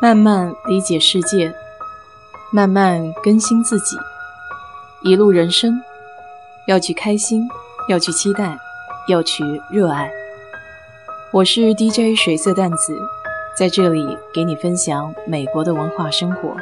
[0.00, 1.54] 慢慢理解世界，
[2.52, 3.96] 慢慢更新自己。
[5.02, 5.80] 一路人生，
[6.66, 7.48] 要去开心，
[7.88, 8.58] 要去期待，
[9.08, 10.10] 要去热爱。
[11.32, 12.98] 我是 DJ 水色淡子，
[13.56, 14.04] 在这里
[14.34, 16.54] 给你分享美国的文化生活。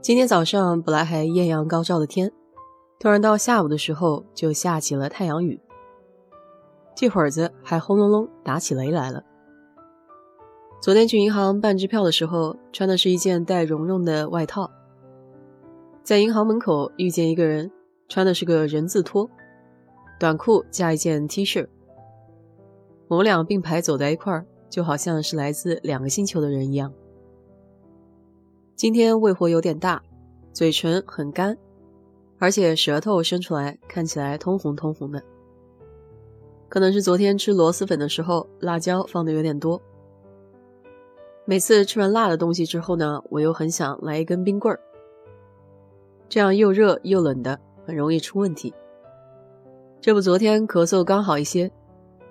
[0.00, 2.32] 今天早上本来还艳阳高照的天，
[2.98, 5.60] 突然到下午的时候就下起了太阳雨。
[7.00, 9.24] 这会儿子还轰隆隆打起雷来了。
[10.82, 14.70] 昨天去银行办支票的时候，穿的是一件带绒绒的外套，
[16.02, 17.72] 在银行门口遇见一个人，
[18.06, 19.30] 穿的是个人字拖，
[20.18, 21.66] 短裤加一件 T 恤。
[23.08, 26.92] 我们俩并排走在一块儿，就好像是来自两个星球的人一样。
[28.76, 30.02] 今天胃火有点大，
[30.52, 31.56] 嘴唇很干，
[32.38, 35.22] 而且舌头伸出来，看起来通红通红的。
[36.70, 39.82] 可能是昨天吃螺蛳粉的时候，辣椒放的有点多。
[41.44, 44.78] 每次吃完辣的东西之后呢，我又很想来一根冰棍儿，
[46.28, 48.72] 这样又热又冷的，很容易出问题。
[50.00, 51.72] 这不，昨天咳嗽刚好一些，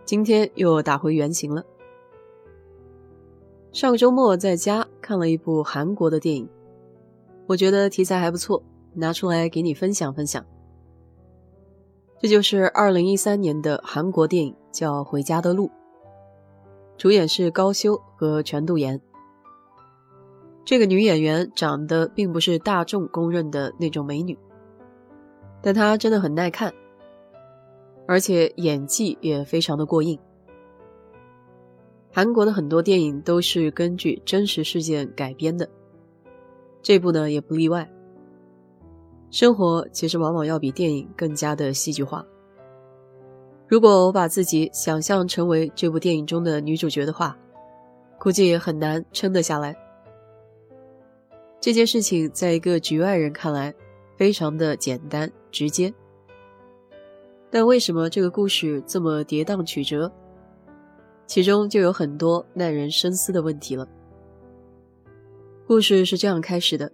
[0.05, 1.61] 今天又打回原形了。
[3.73, 6.49] 上个周末在家看了一部韩国的电影，
[7.45, 10.45] 我觉得题材还不错，拿出来给你分享分享。
[12.21, 15.67] 这就是二零一三年的韩国电影，叫《回家的路》，
[16.97, 18.99] 主演是高修和全度妍。
[20.65, 24.37] 这个女演员长得并不是大众公认的那种美女，
[25.61, 26.73] 但她真的很耐看，
[28.05, 30.19] 而且演技也非常的过硬。
[32.11, 35.69] 韩国的很多电影都是根据真实事件改编的，
[36.81, 37.89] 这部呢也不例外。
[39.31, 42.25] 生活其实往往要比电影更加的戏剧化。
[43.67, 47.38] 如果我把自己想象成为这部电影中的女主角的话，
[48.19, 49.75] 估计也很难撑得下来。
[51.61, 53.73] 这件事情在一个局外人看来
[54.17, 55.93] 非常的简单直接，
[57.52, 60.11] 但为什么这个故事这么跌宕曲折？
[61.27, 63.87] 其中就有很多耐人深思的问题了。
[65.67, 66.92] 故事是这样开始的。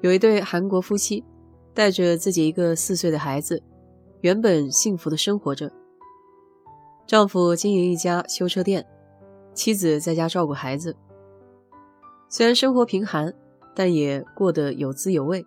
[0.00, 1.24] 有一对韩国夫妻，
[1.74, 3.62] 带着自己一个四岁的孩子，
[4.20, 5.72] 原本幸福的生活着。
[7.06, 8.86] 丈夫经营一家修车店，
[9.54, 10.94] 妻子在家照顾孩子。
[12.28, 13.34] 虽然生活贫寒，
[13.74, 15.44] 但也过得有滋有味。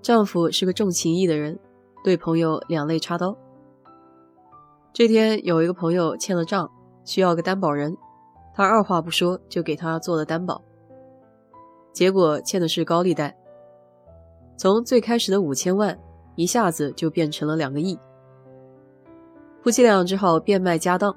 [0.00, 1.58] 丈夫是个重情义的人，
[2.04, 3.36] 对朋友两肋插刀。
[4.92, 6.70] 这天有一个朋友欠了账，
[7.04, 7.96] 需要个担保人，
[8.54, 10.62] 他二话不说就给他做了担保。
[11.92, 13.36] 结果欠的是高利贷，
[14.56, 15.98] 从最开始的五千万，
[16.36, 17.98] 一下子就变成了两个亿。
[19.62, 21.14] 夫妻俩只好变卖家当，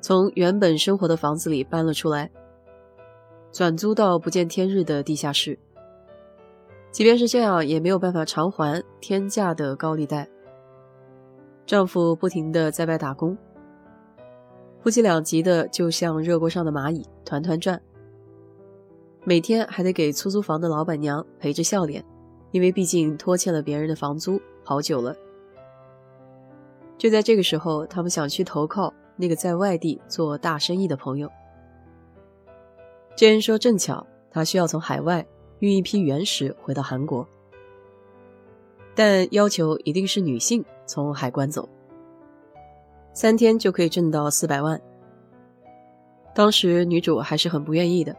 [0.00, 2.30] 从原本生活的房子里搬了出来，
[3.52, 5.58] 转租到不见天日的地下室。
[6.90, 10.28] 即便是这样，也没有办法偿还天价的高利贷。
[11.64, 13.36] 丈夫不停的在外打工，
[14.82, 17.80] 夫妻俩急得就像热锅上的蚂蚁，团团转。
[19.26, 22.04] 每天还得给出租房的老板娘陪着笑脸，
[22.50, 25.16] 因为毕竟拖欠了别人的房租好久了。
[26.98, 31.30] 就在这个时候，他们想去投靠那个在外地做大生意的朋友。
[33.16, 35.26] 这人说：“正巧他需要从海外
[35.60, 37.26] 运一批原石回到韩国，
[38.94, 41.66] 但要求一定是女性从海关走，
[43.14, 44.78] 三天就可以挣到四百万。”
[46.34, 48.14] 当时女主还是很不愿意的。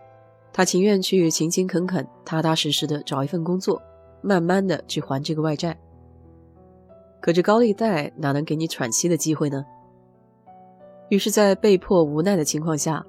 [0.58, 3.82] 他情愿去勤勤恳恳、踏踏实实的找一份工作，
[4.22, 5.78] 慢慢的去还这个外债。
[7.20, 9.66] 可这高利贷哪能给你喘息的机会呢？
[11.10, 13.06] 于是，在被迫无奈的情况下，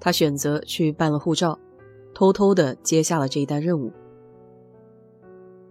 [0.00, 1.56] 他选择去办了护照，
[2.16, 3.92] 偷偷的接下了这一单任务。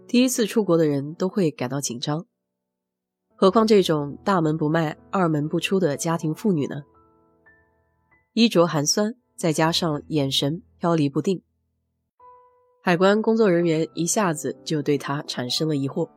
[0.06, 2.24] 第一次出国的人都会感到紧张，
[3.36, 6.84] 何况这种大门不迈、二门不出的家庭妇女呢？
[8.32, 10.62] 衣着寒酸，再加上眼神。
[10.78, 11.42] 飘离不定，
[12.80, 16.08] 海关工作人员一下子就对他产生了疑惑。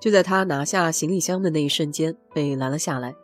[0.00, 3.14] 就在他拿下行李箱的那一瞬间，被拦了下来。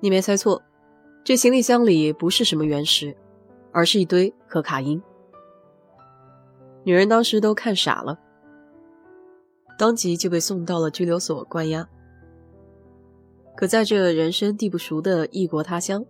[0.00, 0.62] 你没猜错，
[1.22, 3.16] 这行李箱里不是什么原石，
[3.72, 5.00] 而是一堆可卡因。
[6.84, 8.18] 女人当时都看傻了，
[9.78, 11.86] 当即就被送到了拘留所关押。
[13.54, 16.04] 可在这人生地不熟的异国他乡，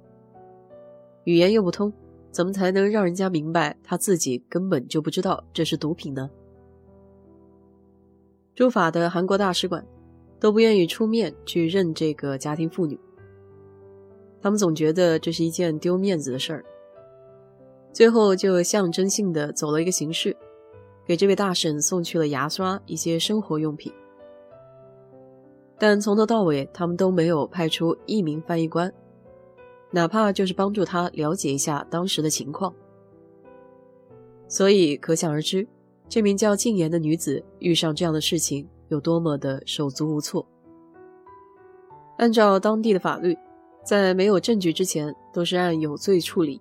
[1.28, 1.92] 语言又不通，
[2.30, 6.30] 怎么才能让人家明白他自己根本就不知道这是毒品呢？
[8.54, 9.86] 驻法的韩国大使馆
[10.40, 12.98] 都不愿意出面去认这个家庭妇女。
[14.40, 16.64] 他们总觉得这是一件丢面子的事儿，
[17.92, 20.34] 最后就象征性的走了一个形式，
[21.04, 23.92] 给这位大婶送去了牙刷、一些生活用品。
[25.78, 28.90] 但从头到尾，他们都没有派出一名翻译官，
[29.90, 32.74] 哪怕就是帮助他了解一下当时的情况。
[34.46, 35.66] 所以可想而知，
[36.08, 40.46] 这名叫静言的女子遇上这样的事情有多么的手足无措。
[42.18, 43.36] 按照当地的法律。
[43.84, 46.60] 在没有证据之前，都是按有罪处理。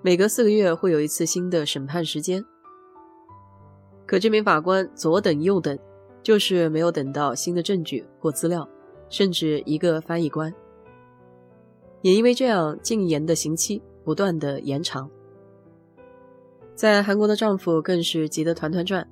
[0.00, 2.44] 每隔四个月会有一次新的审判时间。
[4.06, 5.76] 可这名法官左等右等，
[6.22, 8.68] 就是没有等到新的证据或资料，
[9.08, 10.54] 甚至一个翻译官。
[12.02, 15.08] 也因为这样，禁言的刑期不断的延长。
[16.74, 19.08] 在韩国的丈夫更是急得团团转。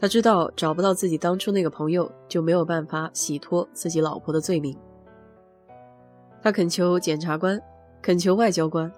[0.00, 4.76] 他知道找不到自己当初那个朋友，就没有办法洗脱自己老婆的罪名。
[6.40, 7.60] 他恳求检察官，
[8.00, 8.90] 恳求外交官，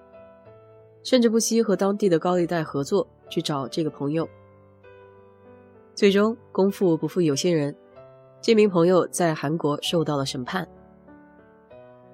[1.03, 4.29] 甚至不惜和当地的高利贷合作去找这个朋友。
[5.95, 7.75] 最终，功夫不负有心人，
[8.43, 10.69] 这名朋友在韩国受到了审判，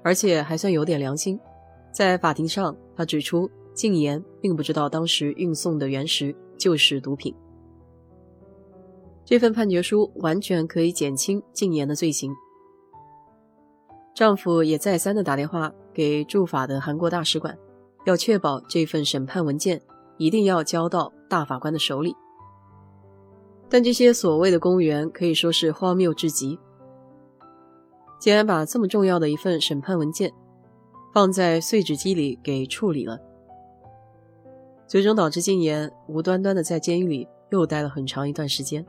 [0.07, 1.37] 而且还算有点良心。
[1.91, 7.35] 在法庭上，他指出静言并不知道当时运送的原石就是毒品。
[9.25, 12.33] 这份判决书完全可以减轻静言的罪行。
[14.15, 17.59] 丈夫也再三的打电话给驻法的韩国大使馆，
[18.05, 19.83] 要确保这份审判文件
[20.19, 22.15] 一定要交到大法官的手里。
[23.69, 26.57] 但这些所谓的公务员可以说是荒谬至极，
[28.27, 30.33] 竟然把这么重要的一份审判文件
[31.15, 33.21] 放在碎纸机里给处理了，
[34.89, 38.85] 最终导致禁言无端端的在监狱里又待了很长一段时间。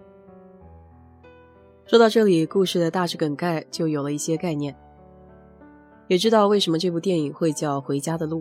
[1.85, 4.75] 说到这里，故事的大致梗概就有了一些概念。
[6.07, 8.39] 也知道为什么这部电影会叫《回家的路》。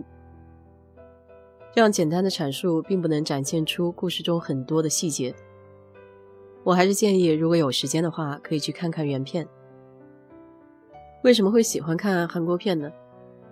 [1.75, 5.35] 这样简单的阐述并不能展现出故事中很多的细节。
[6.63, 9.47] 我还是建议，如果有时间的话，可以去看看原片。
[11.27, 12.89] 为什么会喜欢看韩国片呢？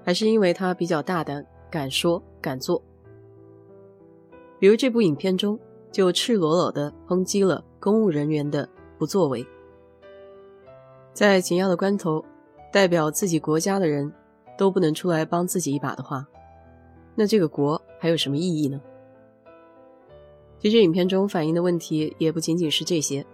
[0.01, 2.81] 还是因为它比较大胆，敢说敢做。
[4.57, 5.59] 比如这部影片中，
[5.91, 9.45] 就赤裸裸地抨击了公务人员的不作为，
[11.11, 12.23] 在紧要的关头。
[12.71, 14.09] 代表自己国家的人
[14.57, 16.25] 都不能出来帮自己一把的话，
[17.13, 18.79] 那这个国还有什么意义呢？
[20.59, 23.25] 其实影片中反映的问题也不仅仅是这些。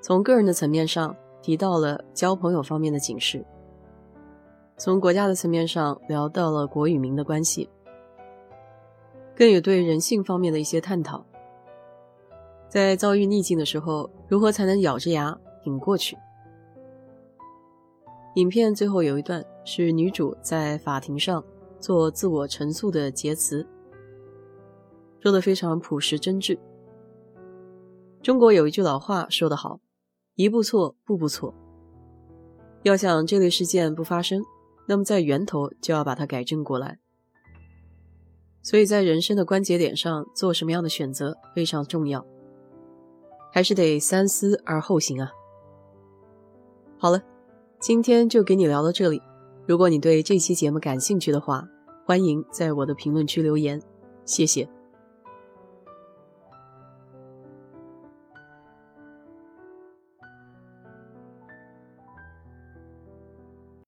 [0.00, 3.44] 从个人的层面上提到了交朋友方面的警示，
[4.78, 7.68] 从国家的层面上聊到了国与民的关系，
[9.36, 11.24] 更有对人性方面的一些探讨。
[12.68, 16.16] 在遭遇逆境的时候，如何才能咬着牙挺过去？
[18.36, 21.44] 影片最后有一段是女主在法庭上
[21.78, 23.66] 做自我陈述的结词，
[25.20, 26.58] 说的非常朴实真挚。
[28.22, 29.80] 中国有一句老话说得好
[30.34, 31.54] ：“一步错，步步错。”
[32.84, 34.42] 要想这类事件不发生，
[34.86, 36.98] 那么在源头就要把它改正过来。
[38.62, 42.24] 所以在人生的关节点上做什么样的选择非常重要，
[43.52, 45.30] 还是得三思而后行啊。
[46.98, 47.22] 好了。
[47.80, 49.20] 今天就给你聊到这里。
[49.66, 51.66] 如果你对这期节目感兴趣的话，
[52.06, 53.82] 欢迎在我的评论区留言，
[54.24, 54.68] 谢谢。